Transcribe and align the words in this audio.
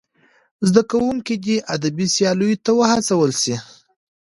زدهکوونکي 0.67 1.35
دې 1.45 1.57
ادبي 1.75 2.05
سیالیو 2.15 2.61
ته 2.65 2.71
وهڅول 2.79 3.31
سي. 3.43 3.55